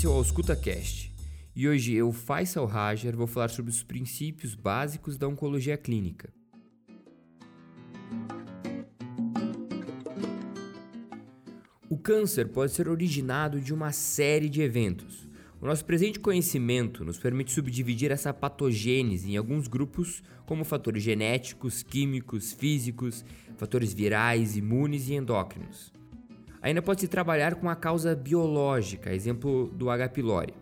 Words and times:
Esse 0.00 0.06
é 0.06 0.08
o 0.08 0.14
AuscultaCast 0.14 1.12
e 1.54 1.68
hoje 1.68 1.92
eu, 1.92 2.10
Faisal 2.10 2.64
Rajar, 2.64 3.14
vou 3.14 3.26
falar 3.26 3.50
sobre 3.50 3.70
os 3.70 3.82
princípios 3.82 4.54
básicos 4.54 5.18
da 5.18 5.28
oncologia 5.28 5.76
clínica. 5.76 6.32
O 11.86 11.98
câncer 11.98 12.48
pode 12.48 12.72
ser 12.72 12.88
originado 12.88 13.60
de 13.60 13.74
uma 13.74 13.92
série 13.92 14.48
de 14.48 14.62
eventos. 14.62 15.28
O 15.60 15.66
nosso 15.66 15.84
presente 15.84 16.18
conhecimento 16.18 17.04
nos 17.04 17.18
permite 17.18 17.52
subdividir 17.52 18.10
essa 18.10 18.32
patogênese 18.32 19.32
em 19.32 19.36
alguns 19.36 19.68
grupos, 19.68 20.22
como 20.46 20.64
fatores 20.64 21.02
genéticos, 21.02 21.82
químicos, 21.82 22.54
físicos, 22.54 23.22
fatores 23.58 23.92
virais, 23.92 24.56
imunes 24.56 25.10
e 25.10 25.12
endócrinos. 25.12 25.99
Ainda 26.62 26.82
pode 26.82 27.00
se 27.00 27.08
trabalhar 27.08 27.54
com 27.54 27.70
a 27.70 27.76
causa 27.76 28.14
biológica, 28.14 29.14
exemplo 29.14 29.68
do 29.68 29.88
H. 29.88 30.10
pylori. 30.10 30.52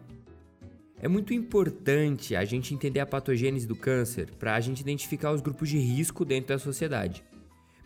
É 1.00 1.08
muito 1.08 1.32
importante 1.32 2.34
a 2.34 2.44
gente 2.44 2.74
entender 2.74 3.00
a 3.00 3.06
patogênese 3.06 3.66
do 3.66 3.76
câncer 3.76 4.30
para 4.38 4.54
a 4.54 4.60
gente 4.60 4.80
identificar 4.80 5.32
os 5.32 5.40
grupos 5.40 5.68
de 5.68 5.78
risco 5.78 6.24
dentro 6.24 6.48
da 6.48 6.58
sociedade, 6.58 7.24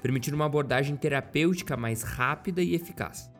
permitindo 0.02 0.34
uma 0.34 0.46
abordagem 0.46 0.96
terapêutica 0.96 1.76
mais 1.76 2.02
rápida 2.02 2.62
e 2.62 2.74
eficaz. 2.74 3.30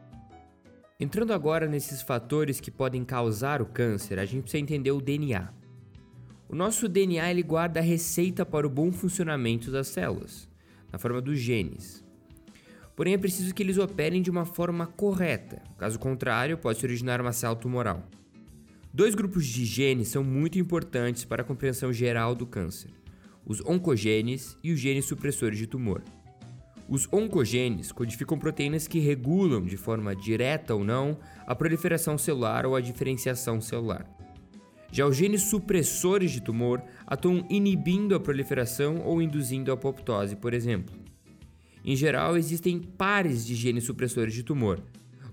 Entrando 1.01 1.33
agora 1.33 1.67
nesses 1.67 2.01
fatores 2.01 2.61
que 2.61 2.70
podem 2.70 3.05
causar 3.05 3.61
o 3.61 3.67
câncer, 3.67 4.19
a 4.19 4.25
gente 4.25 4.43
precisa 4.43 4.62
entender 4.62 4.93
o 4.93 5.01
DNA. 5.01 5.53
O 6.48 6.55
nosso 6.55 6.89
DNA 6.89 7.31
ele 7.31 7.43
guarda 7.43 7.81
a 7.81 7.83
receita 7.83 8.45
para 8.45 8.67
o 8.67 8.70
bom 8.70 8.93
funcionamento 8.93 9.70
das 9.70 9.89
células, 9.89 10.48
na 10.93 10.98
forma 10.98 11.20
dos 11.20 11.39
genes. 11.39 12.05
Porém, 12.95 13.15
é 13.15 13.19
preciso 13.19 13.55
que 13.55 13.63
eles 13.63 13.79
operem 13.79 14.21
de 14.21 14.31
uma 14.31 14.45
forma 14.45 14.87
correta, 14.87 15.62
caso 15.79 15.98
contrário, 15.98 16.59
pode 16.59 16.79
se 16.79 16.85
originar 16.85 17.21
uma 17.21 17.33
célula 17.33 17.59
tumoral. 17.59 18.09
Dois 18.93 19.15
grupos 19.15 19.47
de 19.47 19.65
genes 19.65 20.09
são 20.09 20.23
muito 20.23 20.59
importantes 20.59 21.25
para 21.25 21.41
a 21.41 21.45
compreensão 21.45 21.91
geral 21.93 22.34
do 22.34 22.47
câncer: 22.47 22.91
os 23.47 23.65
oncogenes 23.65 24.59
e 24.62 24.71
os 24.71 24.79
genes 24.79 25.07
supressores 25.07 25.59
de 25.59 25.67
tumor. 25.67 26.03
Os 26.87 27.11
oncogenes 27.11 27.91
codificam 27.91 28.39
proteínas 28.39 28.87
que 28.87 28.99
regulam, 28.99 29.65
de 29.65 29.79
forma 29.79 30.15
direta 30.15 30.75
ou 30.75 30.84
não, 30.84 31.17
a 31.47 31.55
proliferação 31.55 32.19
celular 32.19 32.67
ou 32.67 32.77
a 32.77 32.83
diferenciação 32.83 33.62
celular. 33.62 34.06
Já 34.91 35.06
os 35.06 35.17
genes 35.17 35.45
supressores 35.45 36.31
de 36.31 36.43
tumor 36.43 36.83
atuam 37.06 37.47
inibindo 37.49 38.15
a 38.15 38.21
proliferação 38.21 39.01
ou 39.06 39.23
induzindo 39.23 39.71
a 39.71 39.75
apoptose, 39.75 40.37
por 40.37 40.53
exemplo. 40.53 41.02
Em 41.84 41.97
geral, 41.97 42.36
existem 42.36 42.78
pares 42.78 43.44
de 43.44 43.55
genes 43.55 43.84
supressores 43.84 44.34
de 44.34 44.42
tumor, 44.42 44.80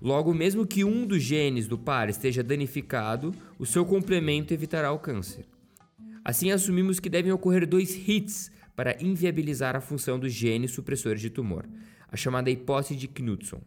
Logo, 0.02 0.32
mesmo 0.32 0.66
que 0.66 0.82
um 0.82 1.06
dos 1.06 1.22
genes 1.22 1.66
do 1.66 1.76
par 1.76 2.08
esteja 2.08 2.42
danificado, 2.42 3.34
o 3.58 3.66
seu 3.66 3.84
complemento 3.84 4.54
evitará 4.54 4.90
o 4.92 4.98
câncer. 4.98 5.44
Assim, 6.24 6.50
assumimos 6.50 6.98
que 6.98 7.10
devem 7.10 7.30
ocorrer 7.32 7.66
dois 7.66 7.94
hits 8.08 8.50
para 8.74 8.96
inviabilizar 9.02 9.76
a 9.76 9.80
função 9.80 10.18
dos 10.18 10.32
genes 10.32 10.70
supressores 10.70 11.20
de 11.20 11.28
tumor, 11.28 11.68
a 12.08 12.16
chamada 12.16 12.50
hipótese 12.50 12.96
de 12.96 13.08
Knudson. 13.08 13.60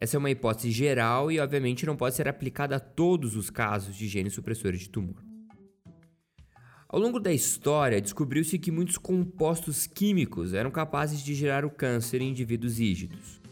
Essa 0.00 0.16
é 0.16 0.18
uma 0.18 0.30
hipótese 0.30 0.70
geral 0.70 1.30
e, 1.32 1.40
obviamente, 1.40 1.84
não 1.84 1.96
pode 1.96 2.14
ser 2.14 2.28
aplicada 2.28 2.76
a 2.76 2.80
todos 2.80 3.34
os 3.34 3.50
casos 3.50 3.96
de 3.96 4.06
genes 4.06 4.34
supressores 4.34 4.78
de 4.78 4.88
tumor. 4.88 5.27
Ao 6.90 6.98
longo 6.98 7.20
da 7.20 7.30
história, 7.30 8.00
descobriu-se 8.00 8.58
que 8.58 8.70
muitos 8.70 8.96
compostos 8.96 9.86
químicos 9.86 10.54
eram 10.54 10.70
capazes 10.70 11.22
de 11.22 11.34
gerar 11.34 11.62
o 11.62 11.70
câncer 11.70 12.22
em 12.22 12.30
indivíduos 12.30 12.78
rígidos. 12.78 13.42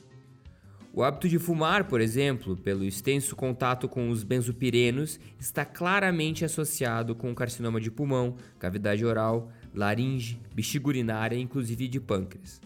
O 0.90 1.02
hábito 1.02 1.28
de 1.28 1.38
fumar, 1.38 1.84
por 1.86 2.00
exemplo, 2.00 2.56
pelo 2.56 2.82
extenso 2.82 3.36
contato 3.36 3.90
com 3.90 4.08
os 4.08 4.24
benzopirenos, 4.24 5.20
está 5.38 5.66
claramente 5.66 6.46
associado 6.46 7.14
com 7.14 7.34
carcinoma 7.34 7.78
de 7.78 7.90
pulmão, 7.90 8.36
cavidade 8.58 9.04
oral, 9.04 9.52
laringe, 9.74 10.40
bexiga 10.54 10.88
urinária, 10.88 11.36
inclusive 11.36 11.88
de 11.88 12.00
pâncreas. 12.00 12.58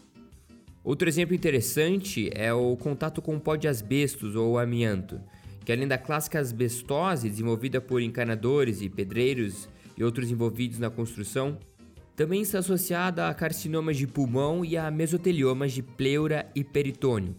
Outro 0.84 1.08
exemplo 1.08 1.34
interessante 1.34 2.30
é 2.32 2.54
o 2.54 2.76
contato 2.76 3.20
com 3.20 3.40
pó 3.40 3.56
de 3.56 3.66
asbestos 3.66 4.36
ou 4.36 4.56
amianto, 4.56 5.20
que 5.64 5.72
além 5.72 5.88
da 5.88 5.98
clássica 5.98 6.38
asbestose 6.38 7.28
desenvolvida 7.28 7.80
por 7.80 8.00
encanadores 8.00 8.80
e 8.82 8.88
pedreiros 8.88 9.68
e 10.00 10.04
outros 10.04 10.30
envolvidos 10.30 10.78
na 10.78 10.88
construção, 10.88 11.58
também 12.16 12.40
está 12.40 12.58
associada 12.60 13.28
a 13.28 13.34
carcinomas 13.34 13.98
de 13.98 14.06
pulmão 14.06 14.64
e 14.64 14.74
a 14.74 14.90
mesoteliomas 14.90 15.72
de 15.72 15.82
pleura 15.82 16.50
e 16.54 16.64
peritônio. 16.64 17.36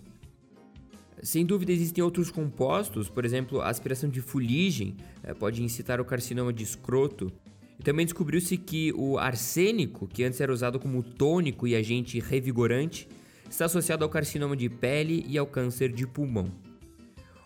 Sem 1.24 1.44
dúvida 1.44 1.72
existem 1.72 2.04
outros 2.04 2.30
compostos, 2.30 3.10
por 3.10 3.26
exemplo, 3.26 3.62
a 3.62 3.70
aspiração 3.70 4.10
de 4.10 4.22
fuligem 4.22 4.96
eh, 5.24 5.34
pode 5.34 5.64
incitar 5.64 6.00
o 6.00 6.06
carcinoma 6.06 6.54
de 6.54 6.64
escroto. 6.64 7.32
E 7.80 7.84
também 7.84 8.06
descobriu-se 8.06 8.56
que 8.58 8.94
o 8.94 9.18
arsênico, 9.18 10.08
que 10.08 10.24
antes 10.24 10.40
era 10.40 10.54
usado 10.54 10.80
como 10.80 11.02
tônico 11.02 11.68
e 11.68 11.76
agente 11.76 12.20
revigorante, 12.20 13.08
está 13.50 13.66
associado 13.66 14.04
ao 14.04 14.10
carcinoma 14.10 14.56
de 14.56 14.70
pele 14.70 15.26
e 15.28 15.36
ao 15.36 15.48
câncer 15.48 15.92
de 15.92 16.06
pulmão. 16.06 16.52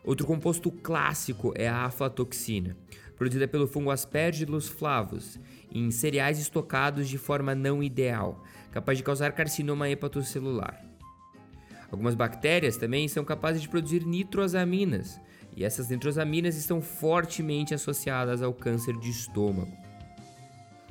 Outro 0.05 0.27
composto 0.27 0.69
clássico 0.71 1.51
é 1.55 1.67
a 1.67 1.85
aflatoxina, 1.85 2.77
produzida 3.15 3.47
pelo 3.47 3.67
fungo 3.67 3.91
Aspergillus 3.91 4.67
flavus, 4.67 5.39
em 5.71 5.89
cereais 5.91 6.39
estocados 6.39 7.07
de 7.07 7.17
forma 7.17 7.55
não 7.55 7.81
ideal, 7.81 8.43
capaz 8.71 8.97
de 8.97 9.03
causar 9.03 9.31
carcinoma 9.31 9.89
hepatocelular. 9.89 10.83
Algumas 11.91 12.15
bactérias 12.15 12.77
também 12.77 13.07
são 13.07 13.23
capazes 13.23 13.61
de 13.61 13.69
produzir 13.69 14.05
nitrosaminas, 14.05 15.19
e 15.55 15.63
essas 15.63 15.89
nitrosaminas 15.89 16.57
estão 16.57 16.81
fortemente 16.81 17.73
associadas 17.73 18.41
ao 18.41 18.53
câncer 18.53 18.97
de 18.97 19.09
estômago. 19.09 19.71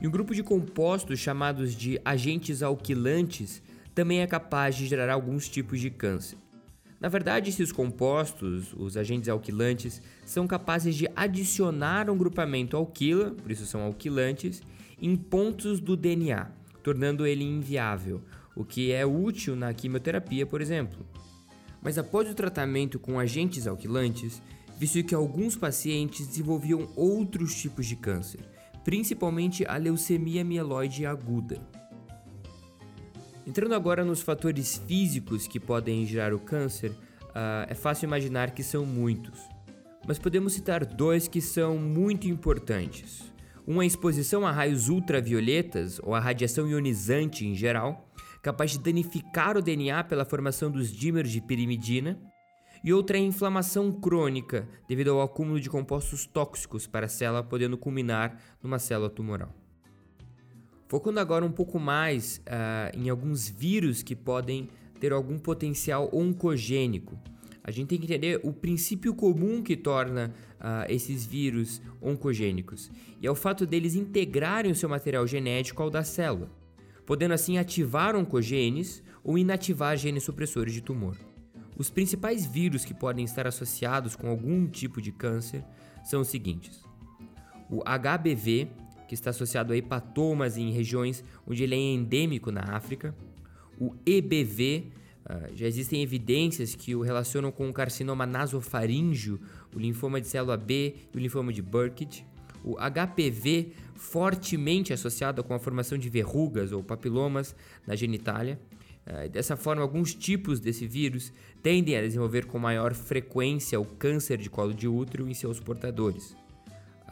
E 0.00 0.08
um 0.08 0.10
grupo 0.10 0.34
de 0.34 0.42
compostos 0.42 1.18
chamados 1.18 1.74
de 1.74 2.00
agentes 2.04 2.62
alquilantes 2.62 3.62
também 3.94 4.20
é 4.20 4.26
capaz 4.26 4.74
de 4.74 4.86
gerar 4.86 5.12
alguns 5.12 5.48
tipos 5.48 5.80
de 5.80 5.90
câncer. 5.90 6.38
Na 7.00 7.08
verdade, 7.08 7.50
esses 7.50 7.70
compostos, 7.70 8.72
os 8.76 8.96
agentes 8.96 9.28
alquilantes, 9.28 10.00
são 10.24 10.46
capazes 10.46 10.94
de 10.94 11.08
adicionar 11.14 12.08
um 12.08 12.16
grupamento 12.16 12.76
alquila, 12.76 13.30
por 13.30 13.50
isso 13.50 13.66
são 13.66 13.82
alquilantes, 13.82 14.62
em 15.00 15.16
pontos 15.16 15.80
do 15.80 15.96
DNA, 15.96 16.50
tornando 16.82 17.26
ele 17.26 17.44
inviável, 17.44 18.22
o 18.56 18.64
que 18.64 18.92
é 18.92 19.04
útil 19.04 19.54
na 19.56 19.72
quimioterapia, 19.74 20.46
por 20.46 20.60
exemplo. 20.60 21.04
Mas 21.82 21.98
após 21.98 22.30
o 22.30 22.34
tratamento 22.34 22.98
com 22.98 23.18
agentes 23.18 23.66
alquilantes, 23.66 24.40
viu 24.78 25.04
que 25.04 25.14
alguns 25.14 25.56
pacientes 25.56 26.26
desenvolviam 26.26 26.88
outros 26.96 27.54
tipos 27.54 27.86
de 27.86 27.96
câncer, 27.96 28.40
principalmente 28.82 29.66
a 29.66 29.76
leucemia 29.76 30.44
mieloide 30.44 31.06
aguda. 31.06 31.60
Entrando 33.46 33.74
agora 33.74 34.04
nos 34.04 34.22
fatores 34.22 34.80
físicos 34.86 35.46
que 35.46 35.60
podem 35.60 36.06
gerar 36.06 36.32
o 36.32 36.38
câncer, 36.38 36.90
uh, 36.90 37.68
é 37.68 37.74
fácil 37.74 38.06
imaginar 38.06 38.52
que 38.52 38.62
são 38.62 38.86
muitos. 38.86 39.38
Mas 40.06 40.18
podemos 40.18 40.54
citar 40.54 40.84
dois 40.84 41.28
que 41.28 41.42
são 41.42 41.76
muito 41.76 42.26
importantes. 42.26 43.32
Uma 43.66 43.82
é 43.82 43.84
a 43.84 43.86
exposição 43.86 44.46
a 44.46 44.50
raios 44.50 44.88
ultravioletas 44.88 46.00
ou 46.02 46.14
a 46.14 46.20
radiação 46.20 46.68
ionizante 46.68 47.46
em 47.46 47.54
geral, 47.54 48.08
capaz 48.42 48.72
de 48.72 48.78
danificar 48.78 49.58
o 49.58 49.62
DNA 49.62 50.04
pela 50.04 50.24
formação 50.24 50.70
dos 50.70 50.90
dímeros 50.90 51.30
de 51.30 51.40
pirimidina, 51.42 52.18
e 52.82 52.92
outra 52.92 53.16
é 53.16 53.20
a 53.20 53.24
inflamação 53.24 53.90
crônica, 53.92 54.68
devido 54.86 55.10
ao 55.10 55.22
acúmulo 55.22 55.58
de 55.58 55.70
compostos 55.70 56.26
tóxicos 56.26 56.86
para 56.86 57.06
a 57.06 57.08
célula, 57.08 57.42
podendo 57.42 57.78
culminar 57.78 58.38
numa 58.62 58.78
célula 58.78 59.08
tumoral. 59.08 59.63
Focando 60.94 61.18
agora 61.18 61.44
um 61.44 61.50
pouco 61.50 61.80
mais 61.80 62.40
uh, 62.46 62.96
em 62.96 63.08
alguns 63.08 63.48
vírus 63.48 64.00
que 64.00 64.14
podem 64.14 64.68
ter 65.00 65.12
algum 65.12 65.40
potencial 65.40 66.08
oncogênico. 66.12 67.18
A 67.64 67.72
gente 67.72 67.88
tem 67.88 67.98
que 67.98 68.04
entender 68.04 68.38
o 68.44 68.52
princípio 68.52 69.12
comum 69.12 69.60
que 69.60 69.76
torna 69.76 70.32
uh, 70.60 70.88
esses 70.88 71.26
vírus 71.26 71.82
oncogênicos, 72.00 72.92
e 73.20 73.26
é 73.26 73.30
o 73.30 73.34
fato 73.34 73.66
deles 73.66 73.96
integrarem 73.96 74.70
o 74.70 74.74
seu 74.76 74.88
material 74.88 75.26
genético 75.26 75.82
ao 75.82 75.90
da 75.90 76.04
célula 76.04 76.48
podendo 77.04 77.34
assim 77.34 77.58
ativar 77.58 78.14
oncogenes 78.14 79.02
ou 79.24 79.36
inativar 79.36 79.96
genes 79.96 80.22
supressores 80.22 80.72
de 80.72 80.80
tumor. 80.80 81.18
Os 81.76 81.90
principais 81.90 82.46
vírus 82.46 82.84
que 82.84 82.94
podem 82.94 83.24
estar 83.24 83.48
associados 83.48 84.14
com 84.14 84.28
algum 84.28 84.64
tipo 84.68 85.02
de 85.02 85.10
câncer 85.10 85.64
são 86.04 86.20
os 86.20 86.28
seguintes: 86.28 86.84
o 87.68 87.82
HBV, 87.82 88.68
que 89.14 89.20
está 89.20 89.30
associado 89.30 89.72
a 89.72 89.76
hepatomas 89.76 90.56
em 90.56 90.70
regiões 90.70 91.24
onde 91.46 91.62
ele 91.62 91.74
é 91.74 91.78
endêmico 91.78 92.50
na 92.50 92.62
África, 92.62 93.14
o 93.78 93.94
EBV, 94.06 94.92
Uh, 95.24 95.56
já 95.56 95.66
existem 95.66 96.02
evidências 96.02 96.74
que 96.74 96.94
o 96.94 97.00
relacionam 97.00 97.50
com 97.50 97.66
o 97.66 97.72
carcinoma 97.72 98.26
nasofaríngeo, 98.26 99.40
o 99.74 99.78
linfoma 99.78 100.20
de 100.20 100.26
célula 100.26 100.54
B 100.54 100.96
e 101.14 101.16
o 101.16 101.18
linfoma 101.18 101.50
de 101.50 101.62
Burkitt 101.62 102.26
o 102.64 102.76
HPV 102.76 103.72
fortemente 103.94 104.92
associado 104.92 105.44
com 105.44 105.54
a 105.54 105.58
formação 105.58 105.98
de 105.98 106.08
verrugas 106.08 106.72
ou 106.72 106.82
papilomas 106.82 107.54
na 107.86 107.94
genitália. 107.94 108.58
Uh, 109.06 109.28
dessa 109.28 109.54
forma, 109.54 109.82
alguns 109.82 110.14
tipos 110.14 110.58
desse 110.58 110.86
vírus 110.86 111.30
tendem 111.62 111.94
a 111.94 112.00
desenvolver 112.00 112.46
com 112.46 112.58
maior 112.58 112.94
frequência 112.94 113.78
o 113.78 113.84
câncer 113.84 114.38
de 114.38 114.48
colo 114.48 114.72
de 114.72 114.88
útero 114.88 115.28
em 115.28 115.34
seus 115.34 115.60
portadores. 115.60 116.34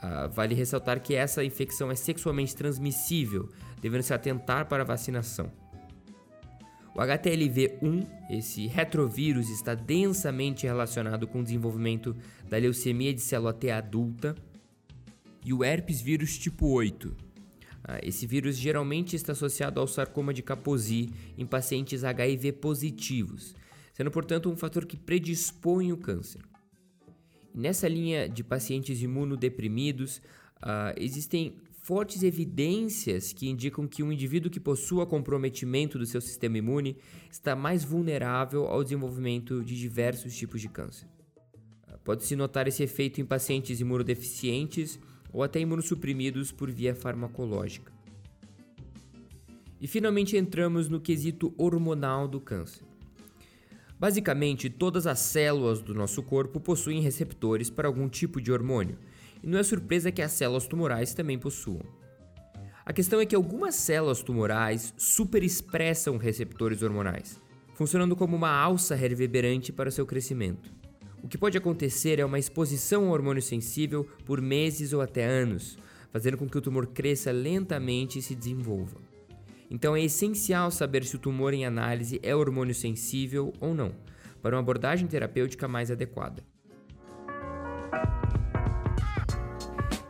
Uh, 0.03 0.29
vale 0.31 0.55
ressaltar 0.55 1.01
que 1.01 1.15
essa 1.15 1.45
infecção 1.45 1.91
é 1.91 1.95
sexualmente 1.95 2.57
transmissível, 2.57 3.49
devendo 3.81 4.03
se 4.03 4.13
atentar 4.13 4.67
para 4.67 4.83
a 4.83 4.87
vacinação. 4.87 5.51
O 6.95 6.99
HTLV1, 6.99 8.07
esse 8.29 8.67
retrovírus, 8.67 9.49
está 9.49 9.75
densamente 9.75 10.67
relacionado 10.67 11.27
com 11.27 11.41
o 11.41 11.45
desenvolvimento 11.45 12.17
da 12.49 12.59
leucemia 12.59 13.15
de 13.15 13.21
célula 13.21 13.55
T 13.55 13.71
adulta 13.71 14.35
e 15.45 15.53
o 15.53 15.65
herpes 15.65 16.01
vírus 16.01 16.37
tipo 16.37 16.67
8, 16.67 17.17
ah, 17.85 17.99
esse 18.03 18.27
vírus 18.27 18.57
geralmente 18.57 19.17
está 19.17 19.33
associado 19.33 19.81
ao 19.81 19.89
sarcoma 19.89 20.33
de 20.33 20.43
Kaposi 20.43 21.11
em 21.37 21.45
pacientes 21.45 22.05
HIV 22.05 22.53
positivos, 22.53 23.55
sendo 23.93 24.11
portanto 24.11 24.51
um 24.51 24.57
fator 24.57 24.87
que 24.87 24.97
predispõe 24.97 25.93
o 25.93 25.97
câncer. 25.97 26.43
Nessa 27.55 27.89
linha 27.89 28.29
de 28.29 28.43
pacientes 28.43 29.03
imunodeprimidos, 29.03 30.19
uh, 30.59 30.95
existem 30.97 31.57
fortes 31.83 32.23
evidências 32.23 33.33
que 33.33 33.49
indicam 33.49 33.89
que 33.89 34.03
um 34.03 34.13
indivíduo 34.13 34.51
que 34.51 34.61
possua 34.61 35.07
comprometimento 35.07 35.99
do 35.99 36.07
seu 36.07 36.21
sistema 36.21 36.59
imune 36.59 36.97
está 37.31 37.57
mais 37.57 37.85
vulnerável 37.85 38.67
ao 38.67 38.83
desenvolvimento 38.83 39.65
de 39.65 39.77
diversos 39.77 40.37
tipos 40.37 40.61
de 40.61 40.69
câncer. 40.69 41.09
Uh, 41.89 41.99
Pode-se 42.05 42.37
notar 42.37 42.69
esse 42.69 42.83
efeito 42.83 43.21
em 43.21 43.25
pacientes 43.25 43.81
imunodeficientes 43.81 44.99
ou 45.33 45.43
até 45.43 45.61
imunossuprimidos 45.61 46.53
por 46.53 46.71
via 46.71 46.95
farmacológica. 46.95 47.93
E 49.81 49.89
finalmente 49.89 50.37
entramos 50.37 50.89
no 50.89 51.01
quesito 51.01 51.53
hormonal 51.59 52.29
do 52.29 52.41
câncer. 52.41 52.92
Basicamente, 54.03 54.69
todas 54.69 55.07
as 55.07 55.21
células 55.21 55.81
do 55.81 55.95
nosso 55.95 56.25
corpo 56.25 56.59
possuem 56.59 57.01
receptores 57.01 57.71
para 57.71 57.87
algum 57.87 58.09
tipo 58.09 58.41
de 58.41 58.51
hormônio, 58.51 58.99
e 59.41 59.47
não 59.47 59.61
é 59.61 59.63
surpresa 59.63 60.11
que 60.11 60.21
as 60.21 60.33
células 60.33 60.67
tumorais 60.67 61.15
também 61.15 61.39
possuam. 61.39 61.85
A 62.85 62.93
questão 62.93 63.21
é 63.21 63.27
que 63.27 63.37
algumas 63.37 63.77
células 63.77 64.21
tumorais 64.21 64.93
superexpressam 64.97 66.17
receptores 66.17 66.83
hormonais, 66.83 67.41
funcionando 67.75 68.17
como 68.17 68.35
uma 68.35 68.51
alça 68.51 68.97
reverberante 68.97 69.73
para 69.73 69.89
seu 69.89 70.05
crescimento. 70.05 70.75
O 71.23 71.29
que 71.29 71.39
pode 71.39 71.57
acontecer 71.57 72.19
é 72.19 72.25
uma 72.25 72.41
exposição 72.41 73.05
ao 73.05 73.13
hormônio 73.13 73.41
sensível 73.41 74.05
por 74.27 74.41
meses 74.41 74.93
ou 74.93 75.01
até 75.01 75.25
anos, 75.25 75.79
fazendo 76.11 76.37
com 76.37 76.49
que 76.49 76.59
o 76.59 76.61
tumor 76.61 76.89
cresça 76.89 77.31
lentamente 77.31 78.19
e 78.19 78.23
se 78.23 78.35
desenvolva. 78.35 79.12
Então 79.73 79.97
é 79.97 80.03
essencial 80.03 80.71
saber 80.71 81.03
se 81.03 81.17
o 81.17 81.19
tumor 81.19 81.55
em 81.55 81.65
análise 81.65 82.21
é 82.23 82.37
hormônio 82.37 82.75
sensível 82.75 83.55
ou 83.59 83.73
não, 83.73 83.95
para 84.43 84.55
uma 84.55 84.61
abordagem 84.61 85.09
terapêutica 85.09 85.67
mais 85.67 85.91
adequada. 85.91 86.45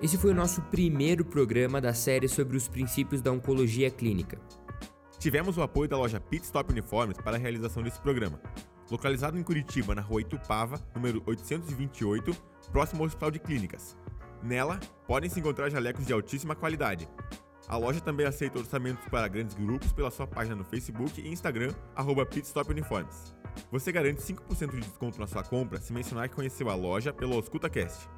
Esse 0.02 0.18
foi 0.18 0.32
o 0.32 0.34
nosso 0.34 0.60
primeiro 0.62 1.24
programa 1.24 1.80
da 1.80 1.94
série 1.94 2.26
sobre 2.26 2.56
os 2.56 2.66
princípios 2.66 3.22
da 3.22 3.30
oncologia 3.30 3.88
clínica. 3.88 4.36
Tivemos 5.20 5.56
o 5.56 5.62
apoio 5.62 5.88
da 5.88 5.96
loja 5.96 6.18
Pit 6.18 6.44
Stop 6.44 6.72
Uniformes 6.72 7.18
para 7.18 7.36
a 7.36 7.38
realização 7.38 7.84
desse 7.84 8.00
programa 8.00 8.40
localizado 8.92 9.38
em 9.38 9.42
Curitiba, 9.42 9.94
na 9.94 10.02
rua 10.02 10.20
Itupava, 10.20 10.78
número 10.94 11.22
828, 11.24 12.36
próximo 12.70 13.00
ao 13.00 13.06
Hospital 13.06 13.30
de 13.30 13.38
Clínicas. 13.38 13.96
Nela, 14.42 14.78
podem 15.06 15.30
se 15.30 15.40
encontrar 15.40 15.70
jalecos 15.70 16.04
de 16.06 16.12
altíssima 16.12 16.54
qualidade. 16.54 17.08
A 17.72 17.76
loja 17.78 18.02
também 18.02 18.26
aceita 18.26 18.58
orçamentos 18.58 19.08
para 19.08 19.26
grandes 19.26 19.54
grupos 19.54 19.94
pela 19.94 20.10
sua 20.10 20.26
página 20.26 20.54
no 20.54 20.62
Facebook 20.62 21.22
e 21.22 21.28
Instagram, 21.28 21.74
arroba 21.96 22.26
pitstopuniformes. 22.26 23.34
Você 23.70 23.90
garante 23.90 24.20
5% 24.20 24.72
de 24.72 24.80
desconto 24.80 25.18
na 25.18 25.26
sua 25.26 25.42
compra 25.42 25.80
se 25.80 25.90
mencionar 25.90 26.28
que 26.28 26.34
conheceu 26.34 26.68
a 26.68 26.74
loja 26.74 27.14
pelo 27.14 27.38
EscutaCast. 27.38 28.10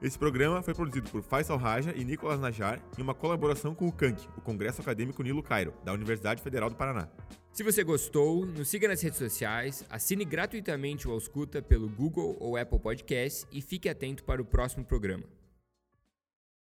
Esse 0.00 0.18
programa 0.18 0.62
foi 0.62 0.72
produzido 0.72 1.10
por 1.10 1.22
Faisal 1.22 1.58
Raja 1.58 1.92
e 1.94 2.06
Nicolas 2.06 2.40
Najar 2.40 2.80
em 2.96 3.02
uma 3.02 3.12
colaboração 3.12 3.74
com 3.74 3.86
o 3.86 3.92
CANC, 3.92 4.18
o 4.34 4.40
Congresso 4.40 4.80
Acadêmico 4.80 5.22
Nilo 5.22 5.42
Cairo, 5.42 5.74
da 5.84 5.92
Universidade 5.92 6.40
Federal 6.40 6.70
do 6.70 6.76
Paraná. 6.76 7.06
Se 7.52 7.62
você 7.62 7.84
gostou, 7.84 8.46
nos 8.46 8.66
siga 8.66 8.88
nas 8.88 9.02
redes 9.02 9.18
sociais, 9.18 9.84
assine 9.90 10.24
gratuitamente 10.24 11.06
o 11.06 11.12
Ausculta 11.12 11.60
pelo 11.60 11.86
Google 11.86 12.34
ou 12.40 12.56
Apple 12.56 12.80
Podcasts 12.80 13.46
e 13.52 13.60
fique 13.60 13.90
atento 13.90 14.24
para 14.24 14.40
o 14.40 14.44
próximo 14.46 14.86
programa. 14.86 15.24